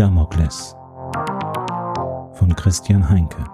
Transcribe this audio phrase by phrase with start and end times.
[0.00, 0.74] Damokles
[2.32, 3.44] von Christian Heinke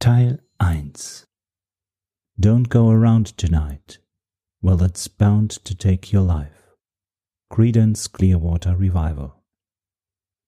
[0.00, 1.28] Teil 1
[2.36, 4.00] Don't go around tonight.
[4.60, 6.74] Well, it's bound to take your life.
[7.50, 9.40] Credence Clearwater Revival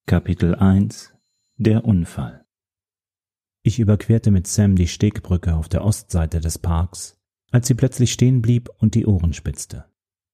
[0.09, 1.12] Kapitel 1
[1.57, 2.45] Der Unfall
[3.62, 7.16] Ich überquerte mit Sam die Stegbrücke auf der Ostseite des Parks,
[7.52, 9.84] als sie plötzlich stehen blieb und die Ohren spitzte.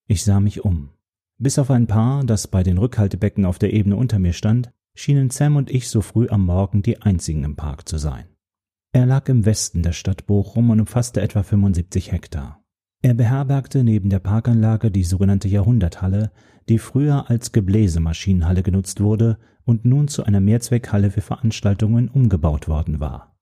[0.09, 0.91] Ich sah mich um.
[1.39, 5.31] Bis auf ein Paar, das bei den Rückhaltebecken auf der Ebene unter mir stand, schienen
[5.31, 8.25] Sam und ich so früh am Morgen die einzigen im Park zu sein.
[8.93, 12.63] Er lag im Westen der Stadt Bochum und umfasste etwa 75 Hektar.
[13.03, 16.31] Er beherbergte neben der Parkanlage die sogenannte Jahrhunderthalle,
[16.69, 23.01] die früher als Gebläsemaschinenhalle genutzt wurde und nun zu einer Mehrzweckhalle für Veranstaltungen umgebaut worden
[23.01, 23.37] war.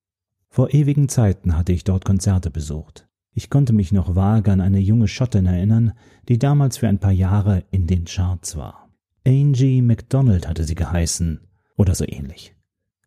[0.48, 3.06] Vor ewigen Zeiten hatte ich dort Konzerte besucht.
[3.34, 5.92] Ich konnte mich noch vage an eine junge Schottin erinnern,
[6.28, 8.88] die damals für ein paar Jahre in den Charts war.
[9.26, 11.40] Angie MacDonald hatte sie geheißen,
[11.76, 12.54] oder so ähnlich.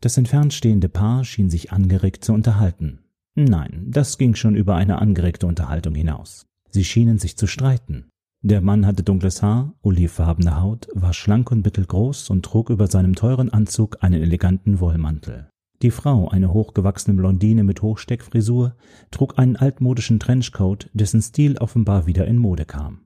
[0.01, 2.99] Das entfernt stehende Paar schien sich angeregt zu unterhalten.
[3.35, 6.45] Nein, das ging schon über eine angeregte Unterhaltung hinaus.
[6.69, 8.09] Sie schienen sich zu streiten.
[8.41, 13.15] Der Mann hatte dunkles Haar, olivfarbene Haut, war schlank und mittelgroß und trug über seinem
[13.15, 15.49] teuren Anzug einen eleganten Wollmantel.
[15.83, 18.75] Die Frau, eine hochgewachsene Blondine mit Hochsteckfrisur,
[19.11, 23.01] trug einen altmodischen Trenchcoat, dessen Stil offenbar wieder in Mode kam.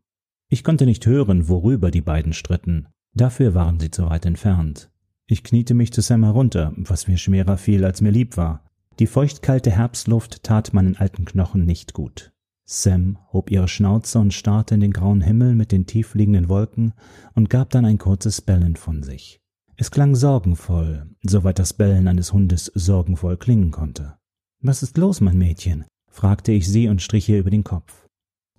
[0.47, 2.88] Ich konnte nicht hören, worüber die beiden stritten.
[3.14, 4.89] Dafür waren sie zu weit entfernt.
[5.27, 8.64] Ich kniete mich zu Sam herunter, was mir schwerer fiel, als mir lieb war.
[8.99, 12.31] Die feuchtkalte Herbstluft tat meinen alten Knochen nicht gut.
[12.66, 16.94] Sam hob ihre Schnauze und starrte in den grauen Himmel mit den tiefliegenden Wolken
[17.33, 19.41] und gab dann ein kurzes Bellen von sich.
[19.82, 24.14] Es klang sorgenvoll, soweit das Bellen eines Hundes sorgenvoll klingen konnte.
[24.60, 25.86] Was ist los, mein Mädchen?
[26.08, 28.06] fragte ich sie und strich ihr über den Kopf.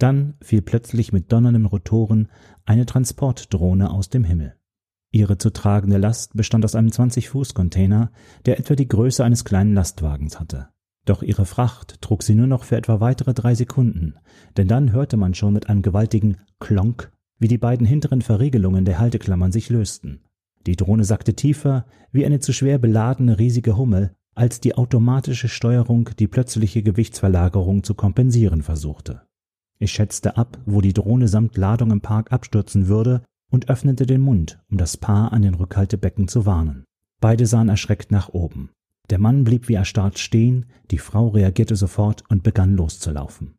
[0.01, 2.27] Dann fiel plötzlich mit donnernden Rotoren
[2.65, 4.57] eine Transportdrohne aus dem Himmel.
[5.13, 8.11] Ihre zu tragende Last bestand aus einem 20-Fuß-Container,
[8.45, 10.71] der etwa die Größe eines kleinen Lastwagens hatte.
[11.05, 14.17] Doch ihre Fracht trug sie nur noch für etwa weitere drei Sekunden,
[14.57, 18.99] denn dann hörte man schon mit einem gewaltigen Klonk, wie die beiden hinteren Verriegelungen der
[18.99, 20.25] Halteklammern sich lösten.
[20.67, 26.11] Die Drohne sackte tiefer, wie eine zu schwer beladene riesige Hummel, als die automatische Steuerung
[26.19, 29.23] die plötzliche Gewichtsverlagerung zu kompensieren versuchte.
[29.79, 34.21] Ich schätzte ab, wo die Drohne samt Ladung im Park abstürzen würde und öffnete den
[34.21, 36.85] Mund, um das Paar an den Rückhaltebecken zu warnen.
[37.21, 38.71] Beide sahen erschreckt nach oben.
[39.11, 43.57] Der Mann blieb wie erstarrt stehen, die Frau reagierte sofort und begann loszulaufen.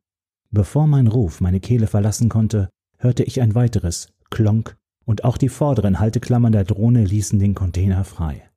[0.50, 5.50] Bevor mein Ruf meine Kehle verlassen konnte, hörte ich ein weiteres Klonk und auch die
[5.50, 8.50] vorderen Halteklammern der Drohne ließen den Container frei.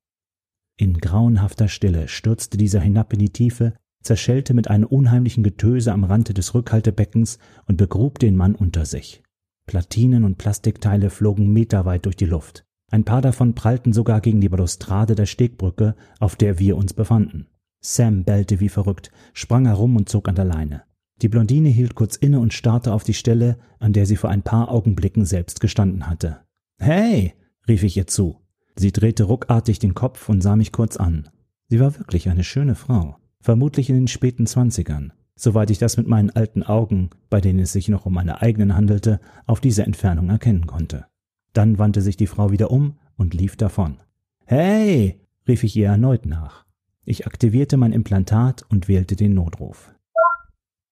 [0.78, 6.04] In grauenhafter Stille stürzte dieser hinab in die Tiefe, zerschellte mit einem unheimlichen Getöse am
[6.04, 9.22] Rande des Rückhaltebeckens und begrub den Mann unter sich.
[9.66, 12.64] Platinen und Plastikteile flogen meterweit durch die Luft.
[12.90, 17.48] Ein paar davon prallten sogar gegen die Balustrade der Stegbrücke, auf der wir uns befanden.
[17.80, 20.82] Sam bellte wie verrückt, sprang herum und zog an der Leine.
[21.22, 24.42] Die Blondine hielt kurz inne und starrte auf die Stelle, an der sie vor ein
[24.42, 26.40] paar Augenblicken selbst gestanden hatte.
[26.78, 27.34] Hey,
[27.66, 28.36] rief ich ihr zu.
[28.76, 31.30] Sie drehte ruckartig den Kopf und sah mich kurz an.
[31.68, 36.06] Sie war wirklich eine schöne Frau, vermutlich in den späten Zwanzigern, soweit ich das mit
[36.06, 40.28] meinen alten Augen, bei denen es sich noch um meine eigenen handelte, auf diese Entfernung
[40.28, 41.06] erkennen konnte.
[41.54, 43.96] Dann wandte sich die Frau wieder um und lief davon.
[44.44, 46.66] Hey, rief ich ihr erneut nach.
[47.04, 49.92] Ich aktivierte mein Implantat und wählte den Notruf.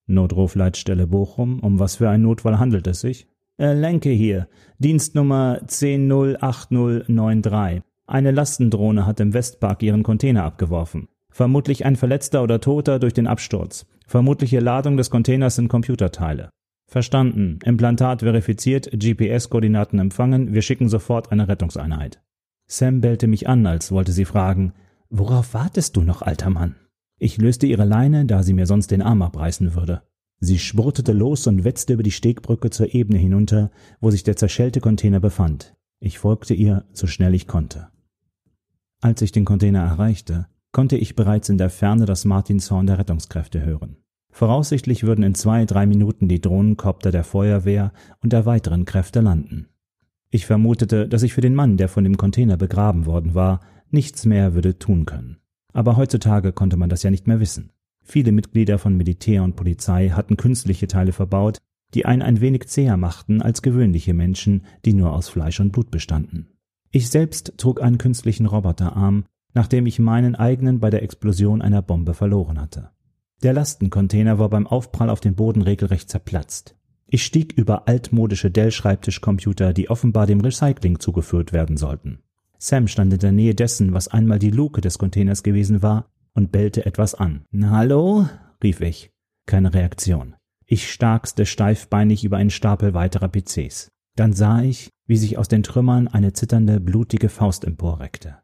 [0.07, 3.27] Notrufleitstelle Bochum, um was für einen Notfall handelt es sich?
[3.57, 4.47] Äh, Lenke hier,
[4.79, 7.81] Dienstnummer 108093.
[8.07, 11.07] Eine Lastendrohne hat im Westpark ihren Container abgeworfen.
[11.31, 13.87] Vermutlich ein Verletzter oder Toter durch den Absturz.
[14.05, 16.49] Vermutliche Ladung des Containers sind Computerteile.
[16.87, 17.59] Verstanden.
[17.63, 22.21] Implantat verifiziert, GPS-Koordinaten empfangen, wir schicken sofort eine Rettungseinheit.
[22.67, 24.73] Sam bellte mich an, als wollte sie fragen,
[25.09, 26.75] Worauf wartest du noch, alter Mann?
[27.17, 30.01] Ich löste ihre Leine, da sie mir sonst den Arm abreißen würde.
[30.39, 33.71] Sie spurtete los und wetzte über die Stegbrücke zur Ebene hinunter,
[34.01, 35.75] wo sich der zerschellte Container befand.
[35.99, 37.87] Ich folgte ihr, so schnell ich konnte.
[39.01, 43.63] Als ich den Container erreichte, konnte ich bereits in der Ferne das Martinshorn der Rettungskräfte
[43.63, 43.97] hören.
[44.29, 49.69] Voraussichtlich würden in zwei, drei Minuten die Drohnenkopter der Feuerwehr und der weiteren Kräfte landen.
[50.29, 54.25] Ich vermutete, dass ich für den Mann, der von dem Container begraben worden war, nichts
[54.25, 55.37] mehr würde tun können.
[55.75, 57.69] Aber heutzutage konnte man das ja nicht mehr wissen.
[58.01, 61.57] Viele Mitglieder von Militär und Polizei hatten künstliche Teile verbaut,
[61.93, 65.91] die einen ein wenig zäher machten als gewöhnliche Menschen, die nur aus Fleisch und Blut
[65.91, 66.47] bestanden.
[66.91, 72.13] Ich selbst trug einen künstlichen Roboterarm, nachdem ich meinen eigenen bei der Explosion einer Bombe
[72.13, 72.91] verloren hatte.
[73.43, 76.77] Der Lastencontainer war beim Aufprall auf den Boden regelrecht zerplatzt.
[77.05, 82.19] Ich stieg über altmodische Dell-Schreibtischcomputer, die offenbar dem Recycling zugeführt werden sollten.
[82.65, 86.51] Sam stand in der Nähe dessen, was einmal die Luke des Containers gewesen war, und
[86.51, 87.45] bellte etwas an.
[87.61, 88.27] Hallo?
[88.63, 89.11] rief ich.
[89.45, 90.33] Keine Reaktion.
[90.65, 93.89] Ich starkste steifbeinig über einen Stapel weiterer PCs.
[94.15, 98.37] Dann sah ich, wie sich aus den Trümmern eine zitternde, blutige Faust emporreckte.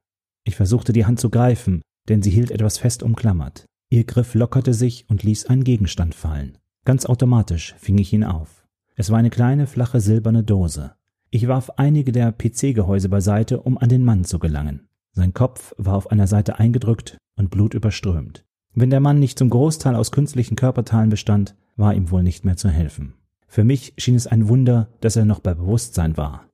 [0.44, 3.66] Ich versuchte die Hand zu greifen, denn sie hielt etwas fest umklammert.
[3.90, 6.60] Ihr Griff lockerte sich und ließ einen Gegenstand fallen.
[6.86, 8.68] Ganz automatisch fing ich ihn auf.
[8.96, 10.94] Es war eine kleine, flache, silberne Dose.
[11.34, 14.90] Ich warf einige der PC-Gehäuse beiseite, um an den Mann zu gelangen.
[15.14, 18.44] Sein Kopf war auf einer Seite eingedrückt und blutüberströmt.
[18.74, 22.58] Wenn der Mann nicht zum Großteil aus künstlichen Körperteilen bestand, war ihm wohl nicht mehr
[22.58, 23.14] zu helfen.
[23.48, 26.50] Für mich schien es ein Wunder, dass er noch bei Bewusstsein war.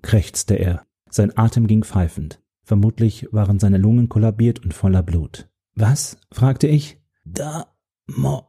[0.00, 0.86] krächzte er.
[1.10, 2.40] Sein Atem ging pfeifend.
[2.62, 5.50] Vermutlich waren seine Lungen kollabiert und voller Blut.
[5.74, 6.16] Was?
[6.32, 6.98] fragte ich.
[7.26, 8.46] Damokles,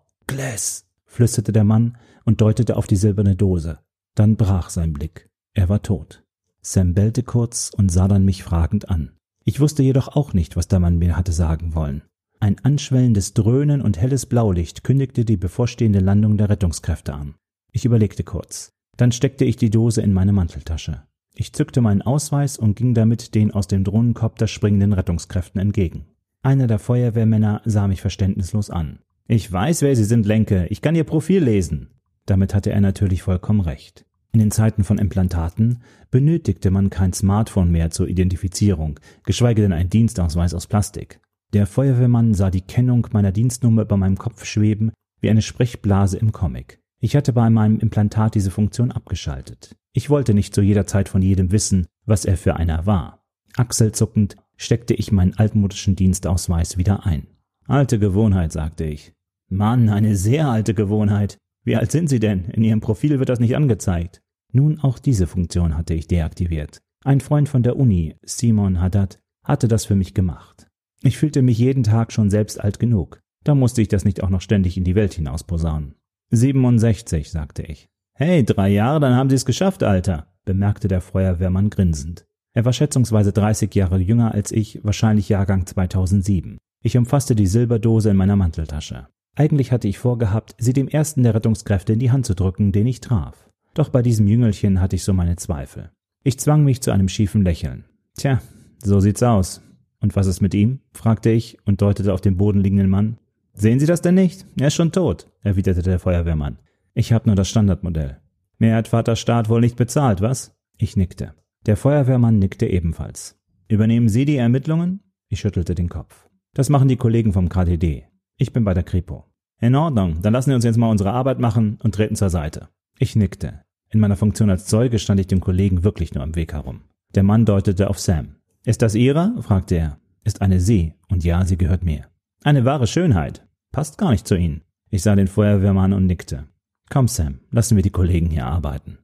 [1.05, 3.79] flüsterte der Mann und deutete auf die silberne Dose.
[4.15, 5.29] Dann brach sein Blick.
[5.53, 6.23] Er war tot.
[6.61, 9.11] Sam bellte kurz und sah dann mich fragend an.
[9.43, 12.01] Ich wusste jedoch auch nicht, was der Mann mir hatte sagen wollen.
[12.39, 17.35] Ein anschwellendes Dröhnen und helles Blaulicht kündigte die bevorstehende Landung der Rettungskräfte an.
[17.71, 18.71] Ich überlegte kurz.
[18.97, 21.03] Dann steckte ich die Dose in meine Manteltasche.
[21.35, 26.05] Ich zückte meinen Ausweis und ging damit den aus dem Drohnenkopter springenden Rettungskräften entgegen.
[26.41, 28.99] Einer der Feuerwehrmänner sah mich verständnislos an.
[29.27, 30.67] Ich weiß, wer Sie sind, Lenke.
[30.69, 31.89] Ich kann Ihr Profil lesen.
[32.25, 34.05] Damit hatte er natürlich vollkommen recht.
[34.31, 35.81] In den Zeiten von Implantaten
[36.11, 41.21] benötigte man kein Smartphone mehr zur Identifizierung, geschweige denn ein Dienstausweis aus Plastik.
[41.53, 44.91] Der Feuerwehrmann sah die Kennung meiner Dienstnummer über meinem Kopf schweben
[45.21, 46.79] wie eine Sprechblase im Comic.
[46.99, 49.75] Ich hatte bei meinem Implantat diese Funktion abgeschaltet.
[49.93, 53.23] Ich wollte nicht zu jeder Zeit von jedem wissen, was er für einer war.
[53.55, 57.27] Achselzuckend steckte ich meinen altmodischen Dienstausweis wieder ein.
[57.67, 59.13] Alte Gewohnheit, sagte ich.
[59.49, 61.37] Mann, eine sehr alte Gewohnheit.
[61.65, 62.45] Wie alt sind Sie denn?
[62.45, 64.21] In Ihrem Profil wird das nicht angezeigt.
[64.53, 66.81] Nun auch diese Funktion hatte ich deaktiviert.
[67.03, 70.67] Ein Freund von der Uni, Simon Haddad, hatte das für mich gemacht.
[71.01, 73.19] Ich fühlte mich jeden Tag schon selbst alt genug.
[73.43, 75.95] Da musste ich das nicht auch noch ständig in die Welt hinaus posaunen.
[76.31, 77.89] 67, sagte ich.
[78.13, 82.25] Hey, drei Jahre, dann haben Sie es geschafft, Alter, bemerkte der Feuerwehrmann grinsend.
[82.53, 86.57] Er war schätzungsweise 30 Jahre jünger als ich, wahrscheinlich Jahrgang 2007.
[86.81, 89.07] Ich umfasste die Silberdose in meiner Manteltasche.
[89.35, 92.87] Eigentlich hatte ich vorgehabt, sie dem ersten der Rettungskräfte in die Hand zu drücken, den
[92.87, 93.49] ich traf.
[93.73, 95.91] Doch bei diesem Jüngelchen hatte ich so meine Zweifel.
[96.23, 97.83] Ich zwang mich zu einem schiefen Lächeln.
[98.17, 98.41] Tja,
[98.81, 99.61] so sieht's aus.
[99.99, 100.79] Und was ist mit ihm?
[100.93, 103.17] fragte ich und deutete auf den Boden liegenden Mann.
[103.53, 104.45] Sehen Sie das denn nicht?
[104.59, 106.59] Er ist schon tot, erwiderte der Feuerwehrmann.
[106.93, 108.17] Ich habe nur das Standardmodell.
[108.57, 110.55] Mehr hat Vater Staat wohl nicht bezahlt, was?
[110.77, 111.33] Ich nickte.
[111.65, 113.37] Der Feuerwehrmann nickte ebenfalls.
[113.67, 115.01] Übernehmen Sie die Ermittlungen?
[115.27, 116.29] Ich schüttelte den Kopf.
[116.53, 118.05] Das machen die Kollegen vom KDD.
[118.37, 119.25] Ich bin bei der Kripo.
[119.61, 122.67] In Ordnung, dann lassen wir uns jetzt mal unsere Arbeit machen und treten zur Seite.
[122.99, 123.61] Ich nickte.
[123.89, 126.81] In meiner Funktion als Zeuge stand ich dem Kollegen wirklich nur am Weg herum.
[127.13, 128.35] Der Mann deutete auf Sam.
[128.65, 129.33] Ist das Ihre?
[129.41, 129.99] fragte er.
[130.25, 132.07] Ist eine Sie, und ja, sie gehört mir.
[132.43, 133.47] Eine wahre Schönheit.
[133.71, 134.63] Passt gar nicht zu Ihnen.
[134.89, 136.45] Ich sah den Feuerwehrmann und nickte.
[136.89, 138.97] Komm, Sam, lassen wir die Kollegen hier arbeiten.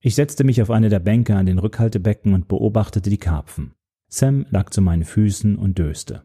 [0.00, 3.72] Ich setzte mich auf eine der Bänke an den Rückhaltebecken und beobachtete die Karpfen.
[4.08, 6.22] Sam lag zu meinen Füßen und döste.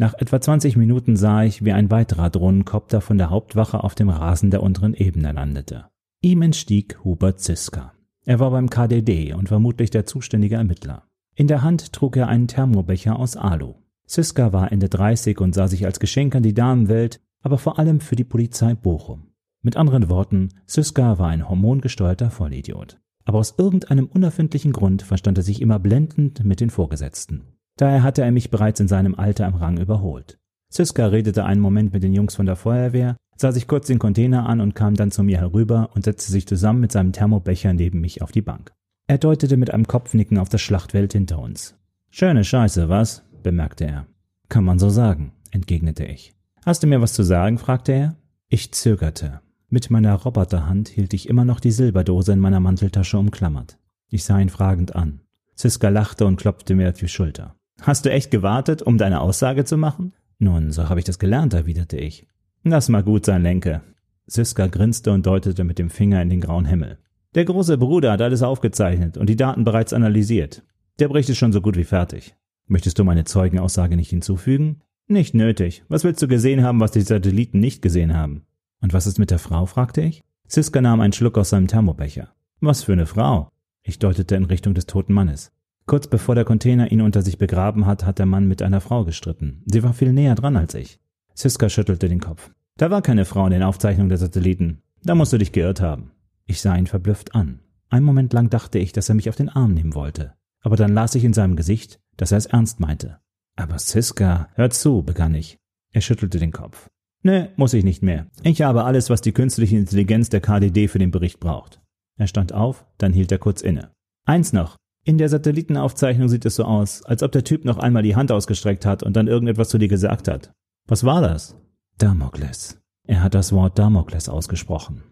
[0.00, 4.08] Nach etwa 20 Minuten sah ich, wie ein weiterer Drohnenkopter von der Hauptwache auf dem
[4.08, 5.86] Rasen der unteren Ebene landete.
[6.22, 7.92] Ihm entstieg Hubert Ziska.
[8.24, 11.08] Er war beim KDD und vermutlich der zuständige Ermittler.
[11.34, 13.74] In der Hand trug er einen Thermobecher aus Alu.
[14.06, 18.00] Ziska war Ende 30 und sah sich als Geschenk an die Damenwelt, aber vor allem
[18.00, 19.32] für die Polizei Bochum.
[19.62, 23.00] Mit anderen Worten, Syska war ein hormongesteuerter Vollidiot.
[23.24, 27.57] Aber aus irgendeinem unerfindlichen Grund verstand er sich immer blendend mit den Vorgesetzten.
[27.78, 30.38] Daher hatte er mich bereits in seinem Alter im Rang überholt.
[30.70, 34.46] Syska redete einen Moment mit den Jungs von der Feuerwehr, sah sich kurz den Container
[34.46, 38.00] an und kam dann zu mir herüber und setzte sich zusammen mit seinem Thermobecher neben
[38.00, 38.72] mich auf die Bank.
[39.06, 41.76] Er deutete mit einem Kopfnicken auf das Schlachtfeld hinter uns.
[42.10, 43.22] Schöne Scheiße, was?
[43.42, 44.06] bemerkte er.
[44.48, 46.34] Kann man so sagen, entgegnete ich.
[46.66, 47.58] Hast du mir was zu sagen?
[47.58, 48.16] fragte er.
[48.48, 49.40] Ich zögerte.
[49.70, 53.78] Mit meiner Roboterhand hielt ich immer noch die Silberdose in meiner Manteltasche umklammert.
[54.10, 55.20] Ich sah ihn fragend an.
[55.54, 57.57] Ziska lachte und klopfte mir auf die Schulter.
[57.82, 60.12] Hast du echt gewartet, um deine Aussage zu machen?
[60.38, 62.26] Nun, so habe ich das gelernt, erwiderte ich.
[62.64, 63.82] Lass mal gut sein, Lenke.
[64.26, 66.98] Siska grinste und deutete mit dem Finger in den grauen Himmel.
[67.34, 70.62] Der große Bruder hat alles aufgezeichnet und die Daten bereits analysiert.
[70.98, 72.34] Der Bericht ist schon so gut wie fertig.
[72.66, 74.82] Möchtest du meine Zeugenaussage nicht hinzufügen?
[75.06, 75.84] Nicht nötig.
[75.88, 78.44] Was willst du gesehen haben, was die Satelliten nicht gesehen haben?
[78.80, 79.66] Und was ist mit der Frau?
[79.66, 80.22] fragte ich.
[80.46, 82.28] Siska nahm einen Schluck aus seinem Thermobecher.
[82.60, 83.50] Was für eine Frau?
[83.82, 85.52] Ich deutete in Richtung des toten Mannes.
[85.88, 89.06] Kurz bevor der Container ihn unter sich begraben hat, hat der Mann mit einer Frau
[89.06, 89.62] gestritten.
[89.64, 91.00] Sie war viel näher dran als ich.
[91.32, 92.50] Siska schüttelte den Kopf.
[92.76, 94.82] Da war keine Frau in den Aufzeichnungen der Satelliten.
[95.02, 96.10] Da musst du dich geirrt haben.
[96.44, 97.60] Ich sah ihn verblüfft an.
[97.88, 100.34] Einen Moment lang dachte ich, dass er mich auf den Arm nehmen wollte.
[100.60, 103.20] Aber dann las ich in seinem Gesicht, dass er es ernst meinte.
[103.56, 105.56] Aber Siska, hör zu, begann ich.
[105.90, 106.90] Er schüttelte den Kopf.
[107.22, 108.26] Ne, muss ich nicht mehr.
[108.42, 111.80] Ich habe alles, was die künstliche Intelligenz der KDD für den Bericht braucht.
[112.18, 113.90] Er stand auf, dann hielt er kurz inne.
[114.26, 114.76] Eins noch.
[115.04, 118.30] In der Satellitenaufzeichnung sieht es so aus, als ob der Typ noch einmal die Hand
[118.30, 120.52] ausgestreckt hat und dann irgendetwas zu dir gesagt hat.
[120.86, 121.56] Was war das?
[121.98, 122.80] Damokles.
[123.06, 125.02] Er hat das Wort Damokles ausgesprochen.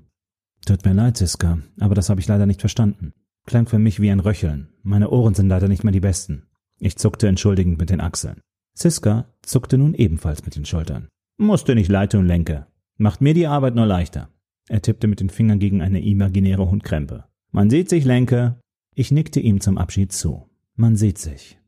[0.66, 3.14] Tut mir leid, Siska, aber das habe ich leider nicht verstanden.
[3.46, 4.68] Klang für mich wie ein Röcheln.
[4.82, 6.48] Meine Ohren sind leider nicht mehr die besten.
[6.78, 8.40] Ich zuckte entschuldigend mit den Achseln.
[8.74, 11.08] Siska zuckte nun ebenfalls mit den Schultern.
[11.38, 12.66] Musste nicht leite und lenke.
[12.98, 14.28] Macht mir die Arbeit nur leichter.
[14.68, 17.24] Er tippte mit den Fingern gegen eine imaginäre Hundkrempe.
[17.52, 18.58] Man sieht sich, Lenke.
[18.98, 20.48] Ich nickte ihm zum Abschied zu.
[20.74, 21.58] Man sieht sich.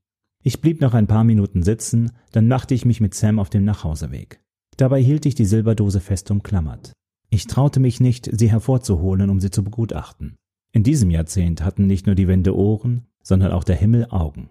[0.43, 3.67] Ich blieb noch ein paar Minuten sitzen, dann machte ich mich mit Sam auf dem
[3.67, 4.41] Nachhauseweg.
[4.79, 6.95] Dabei hielt ich die Silberdose fest umklammert.
[7.29, 10.37] Ich traute mich nicht, sie hervorzuholen, um sie zu begutachten.
[10.73, 14.49] In diesem Jahrzehnt hatten nicht nur die Wände Ohren, sondern auch der Himmel Augen.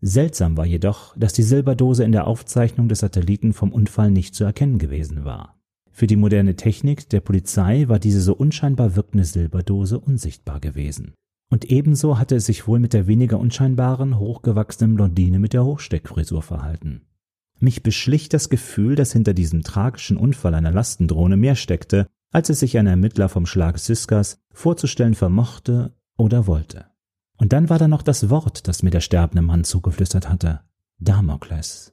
[0.00, 4.44] Seltsam war jedoch, dass die Silberdose in der Aufzeichnung des Satelliten vom Unfall nicht zu
[4.44, 5.58] erkennen gewesen war.
[5.90, 11.14] Für die moderne Technik der Polizei war diese so unscheinbar wirkende Silberdose unsichtbar gewesen.
[11.52, 16.40] Und ebenso hatte es sich wohl mit der weniger unscheinbaren, hochgewachsenen Blondine mit der Hochsteckfrisur
[16.40, 17.02] verhalten.
[17.58, 22.60] Mich beschlich das Gefühl, dass hinter diesem tragischen Unfall einer Lastendrohne mehr steckte, als es
[22.60, 26.86] sich ein Ermittler vom Schlag Siskas vorzustellen vermochte oder wollte.
[27.36, 30.62] Und dann war da noch das Wort, das mir der sterbende Mann zugeflüstert hatte.
[31.00, 31.92] Damokles.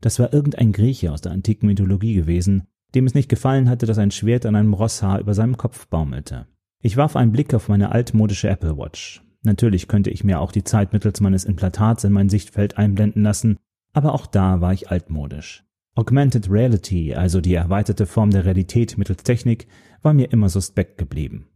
[0.00, 3.98] Das war irgendein Grieche aus der antiken Mythologie gewesen, dem es nicht gefallen hatte, dass
[3.98, 6.46] ein Schwert an einem Rosshaar über seinem Kopf baumelte.
[6.82, 9.22] Ich warf einen Blick auf meine altmodische Apple Watch.
[9.42, 13.58] Natürlich könnte ich mir auch die Zeit mittels meines Implantats in mein Sichtfeld einblenden lassen,
[13.92, 15.64] aber auch da war ich altmodisch.
[15.94, 19.66] Augmented Reality, also die erweiterte Form der Realität mittels Technik,
[20.00, 21.48] war mir immer suspekt geblieben.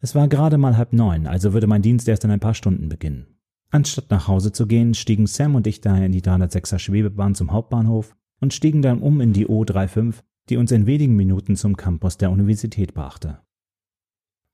[0.00, 2.88] Es war gerade mal halb neun, also würde mein Dienst erst in ein paar Stunden
[2.88, 3.26] beginnen.
[3.70, 7.52] Anstatt nach Hause zu gehen, stiegen Sam und ich daher in die 306er Schwebebahn zum
[7.52, 10.14] Hauptbahnhof und stiegen dann um in die O35,
[10.48, 13.40] die uns in wenigen Minuten zum Campus der Universität brachte.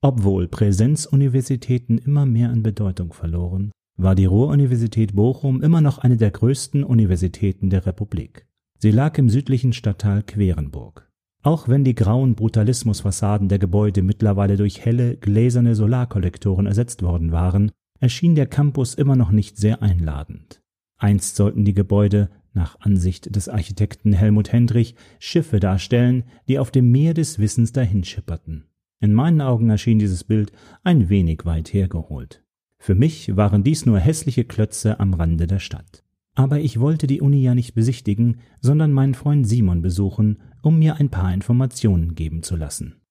[0.01, 6.29] Obwohl Präsenzuniversitäten immer mehr an Bedeutung verloren, war die Ruhr-Universität Bochum immer noch eine der
[6.29, 8.45] größten Universitäten der Republik.
[8.77, 11.11] Sie lag im südlichen Stadtteil Querenburg.
[11.41, 17.71] Auch wenn die grauen Brutalismusfassaden der Gebäude mittlerweile durch helle, gläserne Solarkollektoren ersetzt worden waren,
[17.99, 20.61] erschien der Campus immer noch nicht sehr einladend.
[20.97, 26.91] Einst sollten die Gebäude, nach Ansicht des Architekten Helmut Hendrich, Schiffe darstellen, die auf dem
[26.91, 28.65] Meer des Wissens dahinschipperten.
[28.99, 30.51] In meinen Augen erschien dieses Bild
[30.83, 32.43] ein wenig weit hergeholt.
[32.79, 36.03] Für mich waren dies nur hässliche Klötze am Rande der Stadt.
[36.35, 40.95] Aber ich wollte die Uni ja nicht besichtigen, sondern meinen Freund Simon besuchen, um mir
[40.95, 43.01] ein paar Informationen geben zu lassen.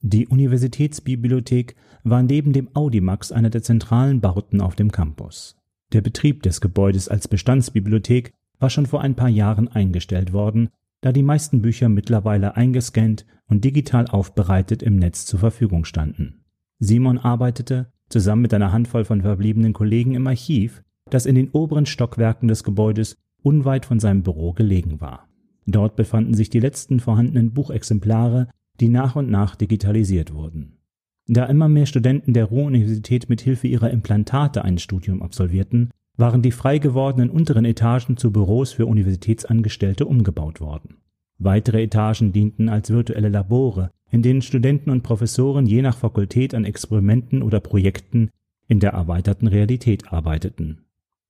[0.00, 5.56] Die Universitätsbibliothek war neben dem Audimax einer der zentralen Bauten auf dem Campus.
[5.92, 10.70] Der Betrieb des Gebäudes als Bestandsbibliothek war schon vor ein paar Jahren eingestellt worden,
[11.02, 16.44] da die meisten Bücher mittlerweile eingescannt und digital aufbereitet im Netz zur Verfügung standen.
[16.78, 21.86] Simon arbeitete, zusammen mit einer Handvoll von verbliebenen Kollegen im Archiv, das in den oberen
[21.86, 25.28] Stockwerken des Gebäudes unweit von seinem Büro gelegen war.
[25.66, 28.48] Dort befanden sich die letzten vorhandenen Buchexemplare,
[28.80, 30.78] die nach und nach digitalisiert wurden.
[31.26, 36.52] Da immer mehr Studenten der Ruhr-Universität mit Hilfe ihrer Implantate ein Studium absolvierten, waren die
[36.52, 40.98] frei gewordenen unteren Etagen zu Büros für Universitätsangestellte umgebaut worden.
[41.38, 46.64] Weitere Etagen dienten als virtuelle Labore, in denen Studenten und Professoren je nach Fakultät an
[46.64, 48.30] Experimenten oder Projekten
[48.68, 50.84] in der erweiterten Realität arbeiteten.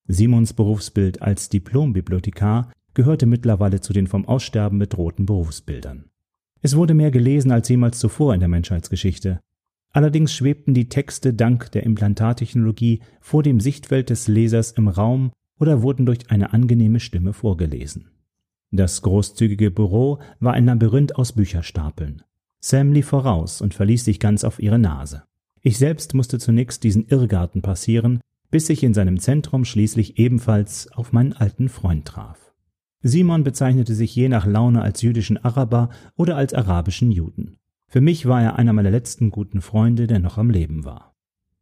[0.07, 6.05] Simons Berufsbild als Diplombibliothekar gehörte mittlerweile zu den vom Aussterben bedrohten Berufsbildern.
[6.61, 9.41] Es wurde mehr gelesen als jemals zuvor in der Menschheitsgeschichte.
[9.93, 15.83] Allerdings schwebten die Texte dank der Implantattechnologie vor dem Sichtfeld des Lesers im Raum oder
[15.83, 18.11] wurden durch eine angenehme Stimme vorgelesen.
[18.71, 22.23] Das großzügige Büro war ein Labyrinth aus Bücherstapeln.
[22.61, 25.25] Sam lief voraus und verließ sich ganz auf ihre Nase.
[25.61, 28.21] Ich selbst musste zunächst diesen Irrgarten passieren,
[28.51, 32.53] bis ich in seinem Zentrum schließlich ebenfalls auf meinen alten Freund traf.
[33.03, 37.59] Simon bezeichnete sich je nach Laune als jüdischen Araber oder als arabischen Juden.
[37.93, 41.13] Für mich war er einer meiner letzten guten Freunde, der noch am Leben war.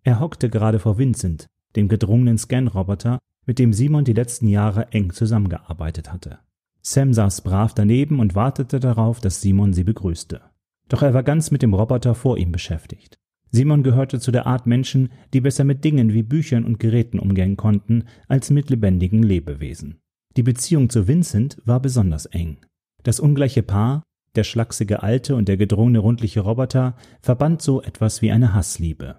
[0.05, 5.13] Er hockte gerade vor Vincent, dem gedrungenen Scanroboter, mit dem Simon die letzten Jahre eng
[5.13, 6.39] zusammengearbeitet hatte.
[6.83, 10.41] Sam saß brav daneben und wartete darauf, dass Simon sie begrüßte.
[10.89, 13.19] Doch er war ganz mit dem Roboter vor ihm beschäftigt.
[13.51, 17.57] Simon gehörte zu der Art Menschen, die besser mit Dingen wie Büchern und Geräten umgehen
[17.57, 19.99] konnten, als mit lebendigen Lebewesen.
[20.37, 22.59] Die Beziehung zu Vincent war besonders eng.
[23.03, 24.05] Das ungleiche Paar
[24.37, 29.17] der schlachsige alte und der gedrungene rundliche Roboter verband so etwas wie eine Hassliebe.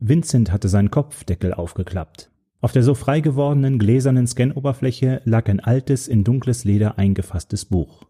[0.00, 2.30] Vincent hatte seinen Kopfdeckel aufgeklappt.
[2.60, 8.04] Auf der so frei gewordenen gläsernen Scanoberfläche lag ein altes, in dunkles Leder eingefasstes Buch.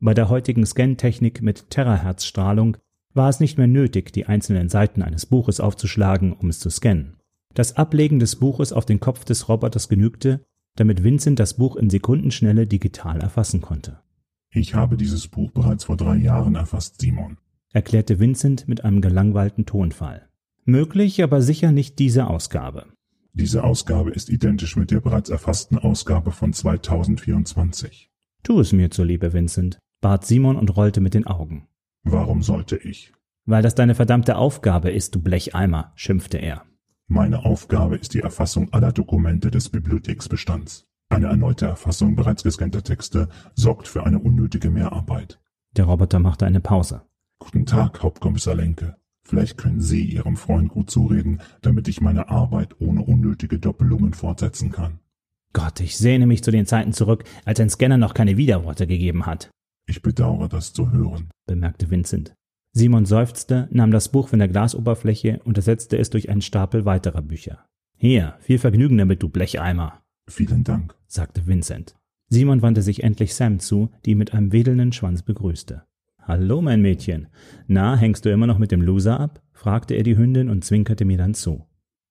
[0.00, 2.76] Bei der heutigen Scantechnik mit Terahertzstrahlung
[3.14, 7.16] war es nicht mehr nötig, die einzelnen Seiten eines Buches aufzuschlagen, um es zu scannen.
[7.54, 10.44] Das Ablegen des Buches auf den Kopf des Roboters genügte,
[10.74, 14.00] damit Vincent das Buch in Sekundenschnelle digital erfassen konnte.
[14.54, 17.38] Ich habe dieses Buch bereits vor drei Jahren erfasst, Simon,
[17.72, 20.28] erklärte Vincent mit einem gelangweilten Tonfall.
[20.66, 22.86] Möglich, aber sicher nicht diese Ausgabe.
[23.32, 28.10] Diese Ausgabe ist identisch mit der bereits erfassten Ausgabe von 2024.
[28.42, 31.66] Tu es mir zuliebe, Vincent, bat Simon und rollte mit den Augen.
[32.02, 33.10] Warum sollte ich?
[33.46, 36.66] Weil das deine verdammte Aufgabe ist, du Blecheimer, schimpfte er.
[37.06, 40.86] Meine Aufgabe ist die Erfassung aller Dokumente des Bibliotheksbestands.
[41.12, 45.38] Eine erneute Erfassung bereits gescannter Texte sorgt für eine unnötige Mehrarbeit.
[45.76, 47.02] Der Roboter machte eine Pause.
[47.38, 48.96] Guten Tag, Hauptkommissar Lenke.
[49.22, 54.70] Vielleicht können Sie Ihrem Freund gut zureden, damit ich meine Arbeit ohne unnötige Doppelungen fortsetzen
[54.70, 55.00] kann.
[55.52, 59.26] Gott, ich sehne mich zu den Zeiten zurück, als ein Scanner noch keine Widerworte gegeben
[59.26, 59.50] hat.
[59.86, 62.32] Ich bedauere, das zu hören, bemerkte Vincent.
[62.72, 67.20] Simon seufzte, nahm das Buch von der Glasoberfläche und ersetzte es durch einen Stapel weiterer
[67.20, 67.66] Bücher.
[67.98, 70.01] Hier, viel Vergnügen damit, du Blecheimer.
[70.28, 71.96] Vielen Dank, sagte Vincent.
[72.28, 75.84] Simon wandte sich endlich Sam zu, die ihn mit einem wedelnden Schwanz begrüßte.
[76.22, 77.26] Hallo, mein Mädchen.
[77.66, 79.42] Na, hängst du immer noch mit dem Loser ab?
[79.52, 81.66] fragte er die Hündin und zwinkerte mir dann zu.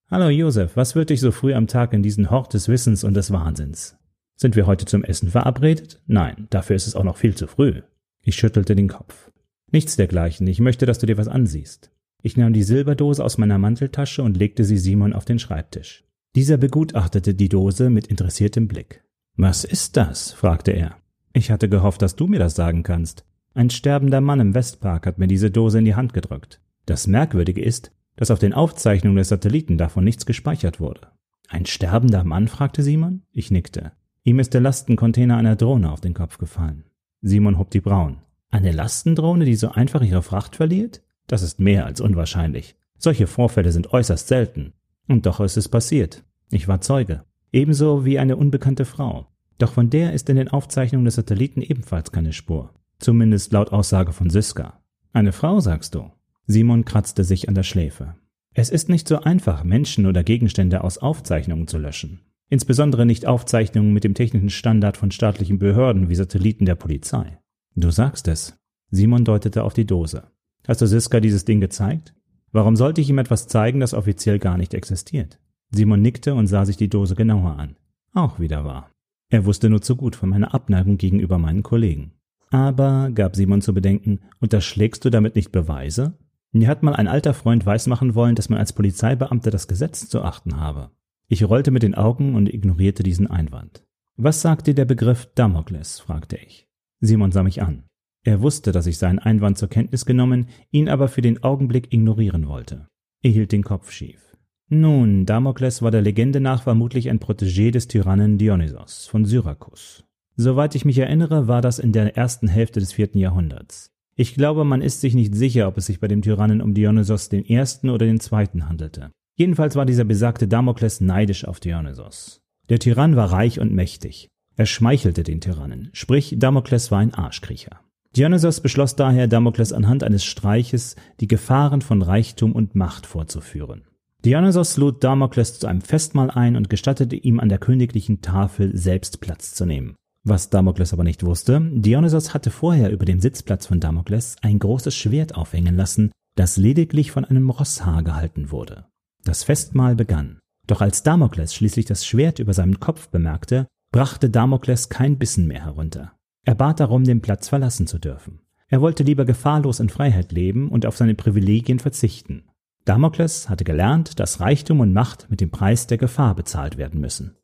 [0.09, 3.13] Hallo, Josef, was führt dich so früh am Tag in diesen Hort des Wissens und
[3.13, 3.97] des Wahnsinns?
[4.35, 6.01] Sind wir heute zum Essen verabredet?
[6.05, 7.81] Nein, dafür ist es auch noch viel zu früh.
[8.21, 9.31] Ich schüttelte den Kopf.
[9.71, 11.91] Nichts dergleichen, ich möchte, dass du dir was ansiehst.
[12.21, 16.03] Ich nahm die Silberdose aus meiner Manteltasche und legte sie Simon auf den Schreibtisch.
[16.35, 19.03] Dieser begutachtete die Dose mit interessiertem Blick.
[19.35, 20.31] Was ist das?
[20.31, 20.95] fragte er.
[21.33, 23.25] Ich hatte gehofft, dass du mir das sagen kannst.
[23.53, 26.61] Ein sterbender Mann im Westpark hat mir diese Dose in die Hand gedrückt.
[26.85, 31.07] Das Merkwürdige ist, dass auf den Aufzeichnungen des Satelliten davon nichts gespeichert wurde.
[31.49, 32.47] Ein sterbender Mann?
[32.47, 33.23] fragte Simon.
[33.33, 33.91] Ich nickte.
[34.23, 36.85] Ihm ist der Lastencontainer einer Drohne auf den Kopf gefallen.
[37.21, 38.19] Simon hob die Brauen.
[38.49, 41.01] Eine Lastendrohne, die so einfach ihre Fracht verliert?
[41.27, 42.75] Das ist mehr als unwahrscheinlich.
[42.97, 44.73] Solche Vorfälle sind äußerst selten.
[45.11, 46.23] Und doch ist es passiert.
[46.51, 47.25] Ich war Zeuge.
[47.51, 49.27] Ebenso wie eine unbekannte Frau.
[49.57, 52.73] Doch von der ist in den Aufzeichnungen des Satelliten ebenfalls keine Spur.
[52.97, 54.79] Zumindest laut Aussage von Siska.
[55.11, 56.09] Eine Frau, sagst du?
[56.47, 58.15] Simon kratzte sich an der Schläfe.
[58.53, 62.21] Es ist nicht so einfach, Menschen oder Gegenstände aus Aufzeichnungen zu löschen.
[62.47, 67.37] Insbesondere nicht Aufzeichnungen mit dem technischen Standard von staatlichen Behörden wie Satelliten der Polizei.
[67.75, 68.57] Du sagst es.
[68.91, 70.23] Simon deutete auf die Dose.
[70.65, 72.13] Hast du Siska dieses Ding gezeigt?
[72.51, 75.39] Warum sollte ich ihm etwas zeigen, das offiziell gar nicht existiert?
[75.69, 77.77] Simon nickte und sah sich die Dose genauer an.
[78.13, 78.91] Auch wieder wahr.
[79.29, 82.11] Er wusste nur zu gut von meiner Abneigung gegenüber meinen Kollegen.
[82.49, 86.17] Aber, gab Simon zu bedenken, unterschlägst du damit nicht Beweise?
[86.51, 90.21] Mir hat mal ein alter Freund weismachen wollen, dass man als Polizeibeamter das Gesetz zu
[90.21, 90.91] achten habe.
[91.29, 93.85] Ich rollte mit den Augen und ignorierte diesen Einwand.
[94.17, 96.01] Was sagt dir der Begriff Damokles?
[96.01, 96.67] fragte ich.
[96.99, 97.85] Simon sah mich an.
[98.23, 102.47] Er wusste, dass ich seinen Einwand zur Kenntnis genommen, ihn aber für den Augenblick ignorieren
[102.47, 102.87] wollte.
[103.23, 104.37] Er hielt den Kopf schief.
[104.69, 110.05] Nun, Damokles war der Legende nach vermutlich ein Protégé des Tyrannen Dionysos von Syrakus.
[110.37, 113.91] Soweit ich mich erinnere, war das in der ersten Hälfte des vierten Jahrhunderts.
[114.15, 117.27] Ich glaube, man ist sich nicht sicher, ob es sich bei dem Tyrannen um Dionysos
[117.27, 119.11] den ersten oder den zweiten handelte.
[119.35, 122.41] Jedenfalls war dieser besagte Damokles neidisch auf Dionysos.
[122.69, 124.29] Der Tyrann war reich und mächtig.
[124.55, 127.81] Er schmeichelte den Tyrannen, sprich Damokles war ein Arschkriecher.
[128.15, 133.83] Dionysos beschloss daher, Damokles anhand eines Streiches die Gefahren von Reichtum und Macht vorzuführen.
[134.25, 139.21] Dionysos lud Damokles zu einem Festmahl ein und gestattete ihm an der königlichen Tafel selbst
[139.21, 139.95] Platz zu nehmen.
[140.23, 144.93] Was Damokles aber nicht wusste, Dionysos hatte vorher über dem Sitzplatz von Damokles ein großes
[144.93, 148.85] Schwert aufhängen lassen, das lediglich von einem Rosshaar gehalten wurde.
[149.23, 150.39] Das Festmahl begann.
[150.67, 155.65] Doch als Damokles schließlich das Schwert über seinem Kopf bemerkte, brachte Damokles kein Bissen mehr
[155.65, 156.13] herunter.
[156.43, 158.41] Er bat darum, den Platz verlassen zu dürfen.
[158.67, 162.43] Er wollte lieber gefahrlos in Freiheit leben und auf seine Privilegien verzichten.
[162.85, 167.35] Damokles hatte gelernt, dass Reichtum und Macht mit dem Preis der Gefahr bezahlt werden müssen.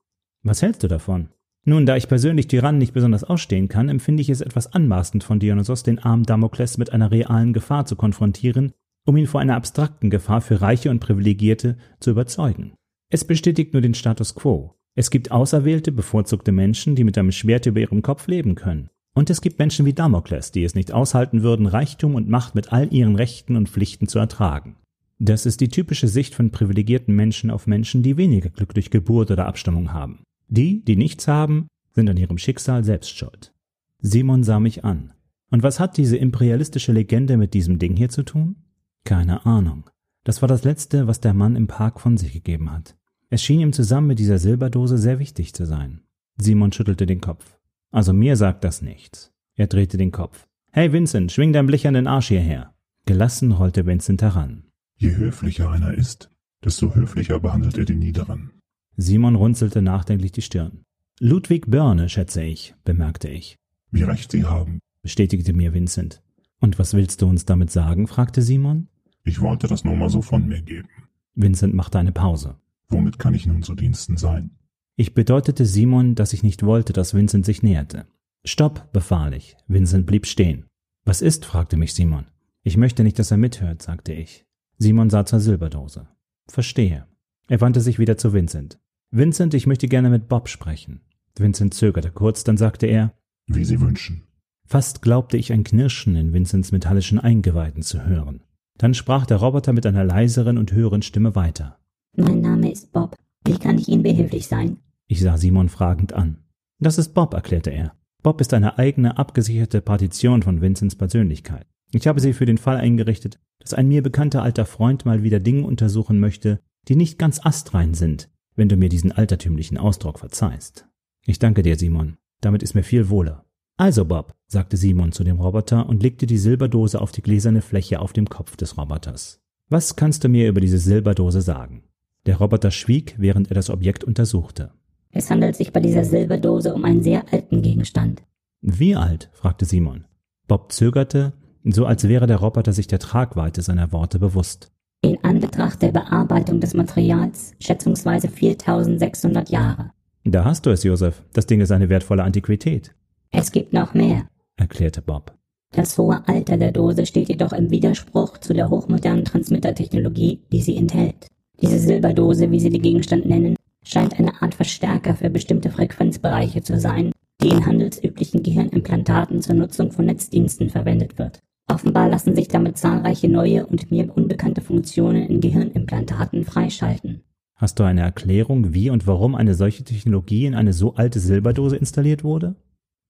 [0.41, 1.29] Was hältst du davon?
[1.63, 5.39] Nun, da ich persönlich Tyrannen nicht besonders ausstehen kann, empfinde ich es etwas anmaßend von
[5.39, 8.71] Dionysos, den armen Damokles mit einer realen Gefahr zu konfrontieren,
[9.05, 12.73] um ihn vor einer abstrakten Gefahr für Reiche und Privilegierte zu überzeugen.
[13.09, 14.76] Es bestätigt nur den Status quo.
[14.97, 18.89] Es gibt auserwählte, bevorzugte Menschen, die mit einem Schwert über ihrem Kopf leben können.
[19.13, 22.73] Und es gibt Menschen wie Damokles, die es nicht aushalten würden, Reichtum und Macht mit
[22.73, 24.75] all ihren Rechten und Pflichten zu ertragen.
[25.19, 29.29] Das ist die typische Sicht von privilegierten Menschen auf Menschen, die weniger Glück durch Geburt
[29.29, 30.23] oder Abstammung haben.
[30.47, 33.53] Die, die nichts haben, sind an ihrem Schicksal selbst schuld.
[33.99, 35.13] Simon sah mich an.
[35.51, 38.55] Und was hat diese imperialistische Legende mit diesem Ding hier zu tun?
[39.03, 39.91] Keine Ahnung.
[40.23, 42.96] Das war das Letzte, was der Mann im Park von sich gegeben hat.
[43.29, 46.01] Es schien ihm zusammen mit dieser Silberdose sehr wichtig zu sein.
[46.37, 47.57] Simon schüttelte den Kopf.
[47.91, 49.33] Also mir sagt das nichts.
[49.55, 50.47] Er drehte den Kopf.
[50.71, 52.73] Hey Vincent, schwing dein blichernden Arsch hierher.
[53.05, 54.63] Gelassen rollte Vincent heran.
[54.97, 56.29] Je höflicher einer ist,
[56.63, 58.51] desto höflicher behandelt er den Niederen.
[58.95, 60.83] Simon runzelte nachdenklich die Stirn.
[61.19, 63.55] Ludwig Börne, schätze ich, bemerkte ich.
[63.91, 66.21] Wie recht Sie haben, bestätigte mir Vincent.
[66.59, 68.07] Und was willst du uns damit sagen?
[68.07, 68.87] fragte Simon.
[69.23, 70.89] Ich wollte das nur mal so von mir geben.
[71.35, 72.57] Vincent machte eine Pause.
[72.89, 74.51] Womit kann ich nun zu Diensten sein?
[74.95, 78.07] Ich bedeutete Simon, dass ich nicht wollte, dass Vincent sich näherte.
[78.45, 79.57] Stopp, befahl ich.
[79.67, 80.65] Vincent blieb stehen.
[81.05, 81.45] Was ist?
[81.45, 82.25] fragte mich Simon.
[82.63, 84.45] Ich möchte nicht, dass er mithört, sagte ich.
[84.77, 86.07] Simon sah zur Silberdose.
[86.47, 87.07] Verstehe.
[87.47, 88.79] Er wandte sich wieder zu Vincent.
[89.11, 91.01] Vincent, ich möchte gerne mit Bob sprechen.
[91.37, 93.13] Vincent zögerte kurz, dann sagte er,
[93.47, 94.23] wie Sie wünschen.
[94.65, 98.43] Fast glaubte ich ein Knirschen in Vincents metallischen Eingeweiden zu hören.
[98.77, 101.79] Dann sprach der Roboter mit einer leiseren und höheren Stimme weiter.
[102.19, 103.15] Mein Name ist Bob.
[103.45, 104.77] Wie kann ich Ihnen behilflich sein?
[105.05, 106.39] Ich sah Simon fragend an.
[106.79, 107.93] Das ist Bob, erklärte er.
[108.23, 111.67] Bob ist eine eigene, abgesicherte Partition von Vincents Persönlichkeit.
[111.91, 115.39] Ich habe sie für den Fall eingerichtet, dass ein mir bekannter alter Freund mal wieder
[115.39, 120.87] Dinge untersuchen möchte, die nicht ganz astrein sind, wenn du mir diesen altertümlichen Ausdruck verzeihst.
[121.23, 122.17] Ich danke dir, Simon.
[122.41, 123.45] Damit ist mir viel wohler.
[123.77, 127.99] Also, Bob, sagte Simon zu dem Roboter und legte die Silberdose auf die gläserne Fläche
[127.99, 129.39] auf dem Kopf des Roboters.
[129.69, 131.83] Was kannst du mir über diese Silberdose sagen?
[132.27, 134.71] Der Roboter schwieg, während er das Objekt untersuchte.
[135.11, 138.21] Es handelt sich bei dieser Silberdose um einen sehr alten Gegenstand.
[138.61, 139.29] Wie alt?
[139.31, 140.03] fragte Simon.
[140.45, 141.31] Bob zögerte,
[141.63, 144.73] so als wäre der Roboter sich der Tragweite seiner Worte bewusst.
[145.01, 149.91] In Anbetracht der Bearbeitung des Materials schätzungsweise 4600 Jahre.
[150.25, 151.23] Da hast du es, Josef.
[151.31, 152.93] Das Ding ist eine wertvolle Antiquität.
[153.31, 155.33] Es gibt noch mehr, erklärte Bob.
[155.71, 160.75] Das hohe Alter der Dose steht jedoch im Widerspruch zu der hochmodernen Transmittertechnologie, die sie
[160.75, 161.27] enthält.
[161.61, 166.79] Diese Silberdose, wie sie den Gegenstand nennen, scheint eine Art Verstärker für bestimmte Frequenzbereiche zu
[166.79, 171.39] sein, die in handelsüblichen Gehirnimplantaten zur Nutzung von Netzdiensten verwendet wird.
[171.69, 177.23] Offenbar lassen sich damit zahlreiche neue und mir unbekannte Funktionen in Gehirnimplantaten freischalten.
[177.55, 181.75] Hast du eine Erklärung, wie und warum eine solche Technologie in eine so alte Silberdose
[181.75, 182.55] installiert wurde?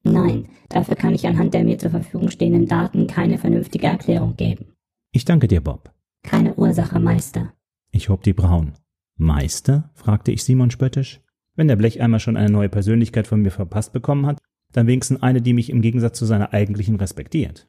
[0.04, 4.74] Nein, dafür kann ich anhand der mir zur Verfügung stehenden Daten keine vernünftige Erklärung geben.
[5.12, 5.92] Ich danke dir, Bob.
[6.24, 7.54] Keine Ursache, Meister.
[7.92, 8.74] Ich hob die Brauen.
[9.18, 9.90] Meister?
[9.96, 11.22] fragte ich Simon spöttisch.
[11.56, 14.40] Wenn der Blecheimer schon eine neue Persönlichkeit von mir verpasst bekommen hat,
[14.74, 17.68] dann wenigstens eine, die mich im Gegensatz zu seiner eigentlichen respektiert.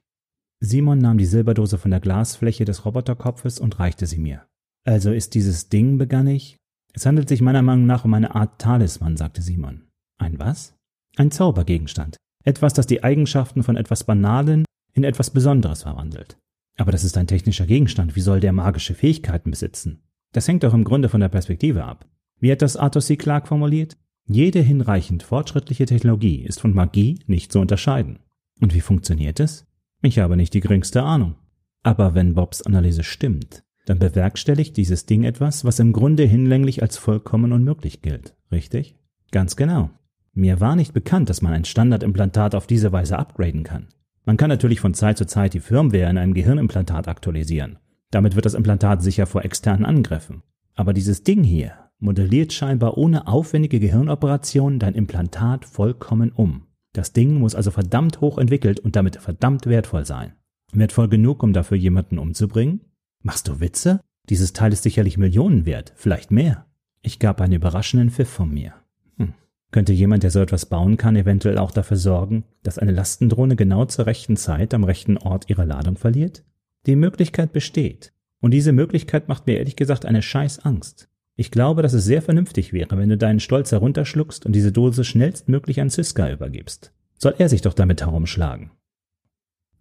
[0.61, 4.47] Simon nahm die Silberdose von der Glasfläche des Roboterkopfes und reichte sie mir.
[4.85, 6.57] Also ist dieses Ding, begann ich.
[6.93, 9.89] Es handelt sich meiner Meinung nach um eine Art Talisman, sagte Simon.
[10.19, 10.75] Ein was?
[11.17, 12.17] Ein Zaubergegenstand.
[12.45, 16.39] Etwas, das die Eigenschaften von etwas Banalen in etwas Besonderes verwandelt.
[16.77, 18.17] Aber das ist ein technischer Gegenstand.
[18.17, 20.03] Wie soll der magische Fähigkeiten besitzen?
[20.33, 22.07] Das hängt doch im Grunde von der Perspektive ab.
[22.41, 23.17] Wie hat das Arthur C.
[23.17, 23.97] Clarke formuliert?
[24.27, 28.19] Jede hinreichend fortschrittliche Technologie ist von Magie nicht zu unterscheiden.
[28.61, 29.67] Und wie funktioniert es?
[30.03, 31.37] Ich habe nicht die geringste Ahnung.
[31.83, 36.99] Aber wenn Bobs Analyse stimmt, dann bewerkstelligt dieses Ding etwas, was im Grunde hinlänglich als
[36.99, 38.97] vollkommen unmöglich gilt, richtig?
[39.31, 39.91] Ganz genau.
[40.35, 43.89] Mir war nicht bekannt, dass man ein Standardimplantat auf diese Weise upgraden kann.
[44.27, 47.79] Man kann natürlich von Zeit zu Zeit die Firmware in einem Gehirnimplantat aktualisieren.
[48.11, 50.43] Damit wird das Implantat sicher vor externen Angriffen.
[50.75, 56.69] Aber dieses Ding hier modelliert scheinbar ohne aufwendige Gehirnoperation dein Implantat vollkommen um.
[56.93, 60.33] Das Ding muss also verdammt hoch entwickelt und damit verdammt wertvoll sein.
[60.73, 62.81] Wertvoll genug, um dafür jemanden umzubringen?
[63.23, 64.01] Machst du Witze?
[64.29, 66.67] Dieses Teil ist sicherlich Millionen wert, vielleicht mehr.
[67.03, 68.75] Ich gab einen überraschenden Pfiff von mir.
[69.17, 69.35] Hm.
[69.71, 73.87] Könnte jemand, der so etwas bauen kann, eventuell auch dafür sorgen, dass eine Lastendrohne genau
[73.87, 76.45] zur rechten Zeit am rechten Ort ihre Ladung verliert?
[76.89, 78.15] Die Möglichkeit besteht.
[78.41, 81.11] Und diese Möglichkeit macht mir ehrlich gesagt eine scheiß Angst.
[81.37, 85.05] Ich glaube, dass es sehr vernünftig wäre, wenn du deinen Stolz herunterschluckst und diese Dose
[85.05, 86.95] schnellstmöglich an Siska übergibst.
[87.19, 88.71] Soll er sich doch damit herumschlagen.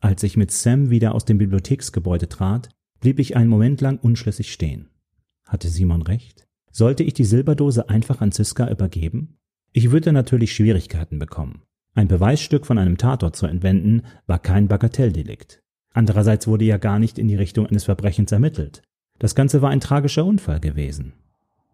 [0.02, 2.68] Als ich mit Sam wieder aus dem Bibliotheksgebäude trat,
[3.00, 4.90] blieb ich einen Moment lang unschlüssig stehen.
[5.46, 6.46] Hatte Simon recht?
[6.74, 9.38] Sollte ich die Silberdose einfach an Siska übergeben?
[9.72, 11.62] Ich würde natürlich Schwierigkeiten bekommen.
[11.94, 15.64] Ein Beweisstück von einem Tatort zu entwenden, war kein Bagatelldelikt.
[15.98, 18.84] Andererseits wurde ja gar nicht in die Richtung eines Verbrechens ermittelt.
[19.18, 21.14] Das Ganze war ein tragischer Unfall gewesen.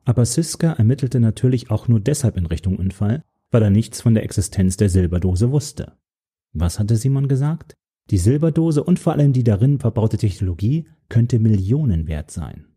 [0.06, 4.24] Aber Siska ermittelte natürlich auch nur deshalb in Richtung Unfall, weil er nichts von der
[4.24, 5.98] Existenz der Silberdose wusste.
[6.54, 7.76] Was hatte Simon gesagt?
[8.12, 12.68] Die Silberdose und vor allem die darin verbaute Technologie könnte Millionen wert sein.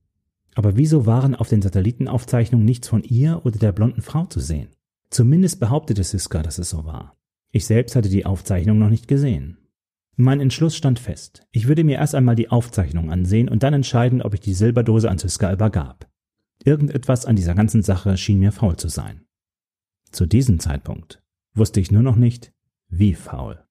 [0.57, 4.71] Aber wieso waren auf den Satellitenaufzeichnungen nichts von ihr oder der blonden Frau zu sehen?
[5.11, 7.17] Zumindest behauptete Siska, dass es so war.
[7.53, 9.59] Ich selbst hatte die Aufzeichnung noch nicht gesehen.
[10.18, 11.46] Mein Entschluss stand fest.
[11.52, 15.11] Ich würde mir erst einmal die Aufzeichnung ansehen und dann entscheiden, ob ich die Silberdose
[15.11, 16.09] an Ziska übergab.
[16.64, 19.26] Irgendetwas an dieser ganzen Sache schien mir faul zu sein.
[20.12, 21.22] Zu diesem Zeitpunkt
[21.55, 22.55] wusste ich nur noch nicht,
[22.88, 23.65] wie faul.